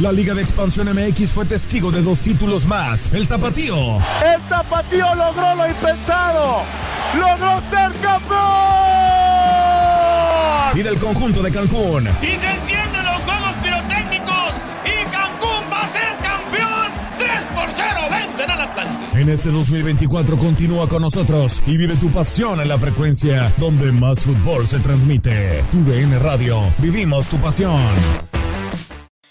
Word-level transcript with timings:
La 0.00 0.10
Liga 0.10 0.34
de 0.34 0.42
Expansión 0.42 0.88
MX 0.92 1.32
fue 1.32 1.44
testigo 1.44 1.92
de 1.92 2.02
dos 2.02 2.18
títulos 2.18 2.66
más. 2.66 3.08
El 3.12 3.28
Tapatío. 3.28 3.98
El 4.24 4.42
Tapatío 4.48 5.14
logró 5.14 5.54
lo 5.54 5.68
impensado. 5.68 6.62
Logró 7.14 7.62
ser 7.70 7.92
campeón. 8.00 8.40
Y 10.74 10.82
del 10.82 10.98
conjunto 10.98 11.44
de 11.44 11.52
Cancún. 11.52 12.08
Y 12.20 12.26
se 12.26 12.50
encienden 12.50 13.04
los 13.04 13.22
juegos 13.22 13.54
pirotécnicos. 13.62 14.64
Y 14.84 15.04
Cancún 15.10 15.70
va 15.72 15.82
a 15.82 15.86
ser 15.86 16.18
campeón. 16.20 16.90
3 17.16 17.30
por 17.54 17.68
0 17.72 18.00
vencen 18.10 18.50
al 18.50 18.62
Atlante. 18.62 19.20
En 19.20 19.28
este 19.28 19.50
2024 19.50 20.36
continúa 20.36 20.88
con 20.88 21.02
nosotros 21.02 21.62
y 21.68 21.76
vive 21.76 21.94
tu 21.94 22.10
pasión 22.10 22.60
en 22.60 22.68
la 22.68 22.80
frecuencia 22.80 23.52
donde 23.58 23.92
más 23.92 24.18
fútbol 24.18 24.66
se 24.66 24.80
transmite. 24.80 25.64
Tu 25.70 25.84
DN 25.84 26.18
Radio. 26.18 26.64
Vivimos 26.78 27.28
tu 27.28 27.36
pasión. 27.36 28.33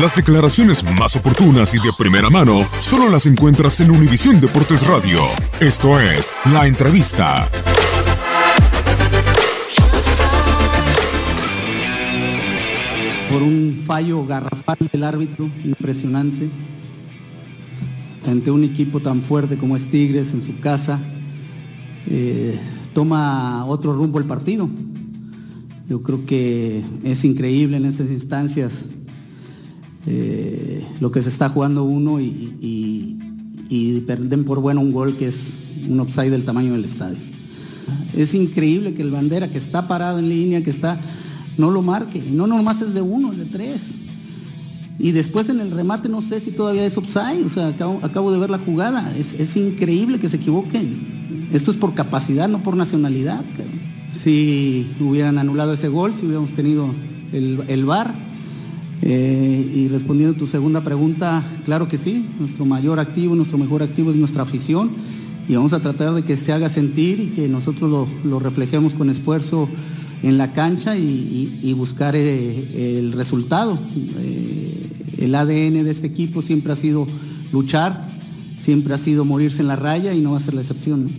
Las 0.00 0.16
declaraciones 0.16 0.82
más 0.98 1.16
oportunas 1.16 1.74
y 1.74 1.76
de 1.76 1.92
primera 1.98 2.30
mano 2.30 2.66
solo 2.80 3.10
las 3.10 3.26
encuentras 3.26 3.78
en 3.82 3.90
Univisión 3.90 4.40
Deportes 4.40 4.86
Radio. 4.86 5.20
Esto 5.60 6.00
es 6.00 6.32
La 6.50 6.66
Entrevista. 6.66 7.46
Por 13.30 13.42
un 13.42 13.82
fallo 13.86 14.24
garrafal 14.24 14.78
del 14.90 15.04
árbitro, 15.04 15.50
impresionante, 15.62 16.48
ante 18.26 18.50
un 18.50 18.64
equipo 18.64 19.00
tan 19.00 19.20
fuerte 19.20 19.58
como 19.58 19.76
es 19.76 19.90
Tigres 19.90 20.32
en 20.32 20.40
su 20.40 20.58
casa, 20.58 20.98
eh, 22.06 22.58
toma 22.94 23.66
otro 23.66 23.92
rumbo 23.92 24.18
el 24.18 24.24
partido. 24.24 24.70
Yo 25.86 26.02
creo 26.02 26.24
que 26.24 26.82
es 27.04 27.24
increíble 27.26 27.76
en 27.76 27.84
estas 27.84 28.10
instancias 28.10 28.86
eh, 30.06 30.84
lo 31.00 31.12
que 31.12 31.22
se 31.22 31.28
está 31.28 31.48
jugando 31.48 31.84
uno 31.84 32.20
y, 32.20 32.56
y, 32.60 34.00
pierden 34.00 34.44
por 34.44 34.60
bueno 34.60 34.80
un 34.80 34.92
gol 34.92 35.16
que 35.16 35.28
es 35.28 35.54
un 35.88 35.98
upside 36.00 36.30
del 36.30 36.44
tamaño 36.44 36.72
del 36.72 36.84
estadio. 36.84 37.18
Es 38.14 38.34
increíble 38.34 38.94
que 38.94 39.02
el 39.02 39.10
bandera 39.10 39.50
que 39.50 39.58
está 39.58 39.88
parado 39.88 40.18
en 40.18 40.28
línea, 40.28 40.62
que 40.62 40.70
está, 40.70 41.00
no 41.56 41.70
lo 41.70 41.82
marque. 41.82 42.22
No 42.32 42.46
nomás 42.46 42.82
es 42.82 42.92
de 42.92 43.00
uno, 43.00 43.32
es 43.32 43.38
de 43.38 43.44
tres. 43.46 43.92
Y 44.98 45.12
después 45.12 45.48
en 45.48 45.60
el 45.60 45.70
remate 45.70 46.08
no 46.08 46.20
sé 46.20 46.40
si 46.40 46.50
todavía 46.50 46.84
es 46.84 46.96
upside, 46.96 47.44
o 47.44 47.48
sea, 47.48 47.68
acabo, 47.68 48.32
de 48.32 48.38
ver 48.38 48.50
la 48.50 48.58
jugada. 48.58 49.16
Es, 49.16 49.34
es, 49.34 49.56
increíble 49.56 50.18
que 50.18 50.28
se 50.28 50.36
equivoquen. 50.36 51.48
Esto 51.52 51.70
es 51.70 51.76
por 51.76 51.94
capacidad, 51.94 52.48
no 52.48 52.62
por 52.62 52.76
nacionalidad. 52.76 53.44
Si 54.10 54.94
hubieran 55.00 55.38
anulado 55.38 55.72
ese 55.72 55.88
gol, 55.88 56.14
si 56.14 56.26
hubiéramos 56.26 56.52
tenido 56.52 56.90
el, 57.32 57.64
el 57.68 57.84
VAR, 57.84 58.31
eh, 59.02 59.72
y 59.74 59.88
respondiendo 59.88 60.36
a 60.36 60.38
tu 60.38 60.46
segunda 60.46 60.84
pregunta, 60.84 61.42
claro 61.64 61.88
que 61.88 61.98
sí, 61.98 62.28
nuestro 62.38 62.64
mayor 62.64 63.00
activo, 63.00 63.34
nuestro 63.34 63.58
mejor 63.58 63.82
activo 63.82 64.10
es 64.10 64.16
nuestra 64.16 64.44
afición 64.44 64.92
y 65.48 65.56
vamos 65.56 65.72
a 65.72 65.80
tratar 65.80 66.14
de 66.14 66.22
que 66.22 66.36
se 66.36 66.52
haga 66.52 66.68
sentir 66.68 67.18
y 67.18 67.26
que 67.28 67.48
nosotros 67.48 68.08
lo, 68.24 68.38
reflejemos 68.38 68.94
con 68.94 69.10
esfuerzo 69.10 69.68
en 70.22 70.38
la 70.38 70.52
cancha 70.52 70.96
y 70.96 71.74
buscar 71.76 72.14
eh, 72.14 72.98
el 72.98 73.12
resultado. 73.12 73.76
Eh, 74.18 74.86
el 75.18 75.34
ADN 75.34 75.84
de 75.84 75.90
este 75.90 76.06
equipo 76.06 76.40
siempre 76.40 76.72
ha 76.72 76.76
sido 76.76 77.08
luchar, 77.52 78.08
siempre 78.60 78.94
ha 78.94 78.98
sido 78.98 79.24
morirse 79.24 79.62
en 79.62 79.68
la 79.68 79.76
raya 79.76 80.14
y 80.14 80.20
no 80.20 80.32
va 80.32 80.38
a 80.38 80.40
ser 80.40 80.54
la 80.54 80.60
excepción. 80.60 81.18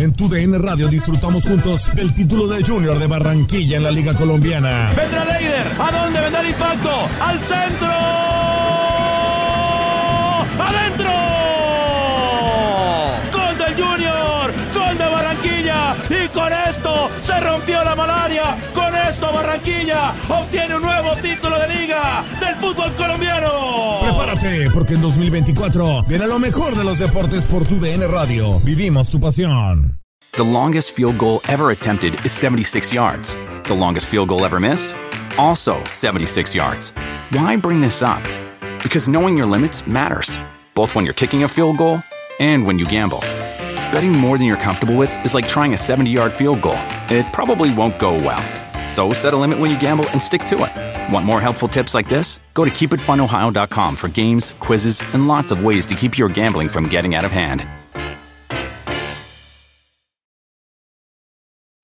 En 0.00 0.14
tu 0.14 0.30
DN 0.30 0.56
Radio 0.56 0.88
disfrutamos 0.88 1.44
juntos 1.44 1.94
del 1.94 2.14
título 2.14 2.46
de 2.46 2.64
Junior 2.64 2.98
de 2.98 3.06
Barranquilla 3.06 3.76
en 3.76 3.82
la 3.82 3.90
Liga 3.90 4.14
Colombiana. 4.14 4.94
Vendrá 4.96 5.26
Leider. 5.26 5.66
¿A 5.78 5.90
dónde 5.92 6.20
vendrá 6.22 6.40
el 6.40 6.48
impacto? 6.48 6.90
¡Al 7.20 7.38
centro! 7.38 7.92
¡Adentro! 10.58 11.10
¡Gol 13.30 13.58
del 13.58 13.74
Junior! 13.74 14.54
¡Gol 14.72 14.96
de 14.96 15.04
Barranquilla! 15.04 15.96
Y 16.08 16.28
con 16.28 16.50
esto 16.50 17.10
se 17.20 17.40
rompió 17.40 17.84
la 17.84 17.94
malaria. 17.94 18.56
Con 18.72 18.96
esto 18.96 19.30
Barranquilla 19.30 20.14
obtiene 20.30 20.76
un 20.76 20.82
nuevo 20.82 21.14
título 21.16 21.58
de 21.58 21.68
liga 21.74 22.24
del 22.40 22.56
fútbol 22.56 22.90
colombiano. 22.94 23.99
Prepárate 24.40 24.70
porque 24.72 24.94
en 24.94 25.02
2024 25.02 26.04
viene 26.04 26.26
lo 26.26 26.38
mejor 26.38 26.74
de 26.76 26.84
los 26.84 26.98
deportes 26.98 27.44
por 27.44 27.64
tu 27.64 27.78
DN 27.78 28.06
Radio. 28.08 28.58
Vivimos 28.60 29.10
tu 29.10 29.20
pasión. 29.20 29.98
The 30.32 30.44
longest 30.44 30.92
field 30.92 31.18
goal 31.18 31.40
ever 31.48 31.70
attempted 31.70 32.14
is 32.24 32.32
76 32.32 32.92
yards. 32.92 33.36
The 33.64 33.74
longest 33.74 34.06
field 34.08 34.28
goal 34.28 34.44
ever 34.44 34.60
missed? 34.60 34.94
Also 35.36 35.82
76 35.84 36.54
yards. 36.54 36.92
Why 37.32 37.56
bring 37.56 37.80
this 37.80 38.02
up? 38.02 38.22
Because 38.82 39.08
knowing 39.08 39.36
your 39.36 39.46
limits 39.46 39.86
matters, 39.86 40.38
both 40.74 40.94
when 40.94 41.04
you're 41.04 41.14
kicking 41.14 41.44
a 41.44 41.48
field 41.48 41.78
goal 41.78 42.02
and 42.38 42.66
when 42.66 42.78
you 42.78 42.86
gamble. 42.86 43.20
Betting 43.92 44.12
more 44.12 44.38
than 44.38 44.46
you're 44.46 44.56
comfortable 44.56 44.96
with 44.96 45.10
is 45.24 45.34
like 45.34 45.48
trying 45.48 45.74
a 45.74 45.78
70 45.78 46.10
yard 46.10 46.32
field 46.32 46.62
goal. 46.62 46.78
It 47.10 47.26
probably 47.32 47.74
won't 47.74 47.98
go 47.98 48.14
well. 48.14 48.42
So 48.88 49.12
set 49.12 49.34
a 49.34 49.36
limit 49.36 49.58
when 49.58 49.70
you 49.70 49.78
gamble 49.78 50.08
and 50.10 50.22
stick 50.22 50.44
to 50.44 50.64
it. 50.64 50.89
Want 51.08 51.24
more 51.24 51.40
helpful 51.40 51.68
tips 51.68 51.94
like 51.94 52.08
this? 52.08 52.38
Go 52.54 52.64
to 52.64 52.70
keepitfunohio.com 52.70 53.96
for 53.96 54.08
games, 54.08 54.54
quizzes, 54.60 55.00
and 55.14 55.28
lots 55.28 55.50
of 55.52 55.64
ways 55.64 55.86
to 55.86 55.94
keep 55.94 56.18
your 56.18 56.28
gambling 56.28 56.68
from 56.68 56.88
getting 56.88 57.14
out 57.14 57.24
of 57.24 57.30
hand. 57.30 57.66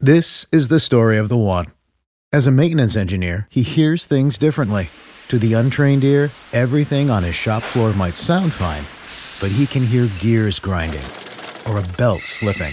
This 0.00 0.46
is 0.50 0.66
the 0.66 0.80
story 0.80 1.16
of 1.16 1.28
the 1.28 1.36
one. 1.36 1.66
As 2.32 2.48
a 2.48 2.50
maintenance 2.50 2.96
engineer, 2.96 3.46
he 3.50 3.62
hears 3.62 4.06
things 4.06 4.36
differently. 4.38 4.90
To 5.28 5.38
the 5.38 5.54
untrained 5.54 6.02
ear, 6.02 6.30
everything 6.52 7.08
on 7.08 7.22
his 7.22 7.36
shop 7.36 7.62
floor 7.62 7.92
might 7.92 8.16
sound 8.16 8.52
fine, 8.52 8.84
but 9.40 9.54
he 9.56 9.66
can 9.66 9.86
hear 9.86 10.08
gears 10.18 10.58
grinding 10.58 11.04
or 11.68 11.78
a 11.78 11.96
belt 11.96 12.22
slipping. 12.22 12.72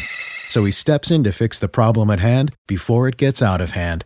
So 0.49 0.65
he 0.65 0.71
steps 0.71 1.11
in 1.11 1.23
to 1.25 1.31
fix 1.31 1.59
the 1.59 1.67
problem 1.67 2.09
at 2.09 2.19
hand 2.19 2.55
before 2.67 3.07
it 3.07 3.17
gets 3.17 3.43
out 3.43 3.61
of 3.61 3.71
hand 3.71 4.05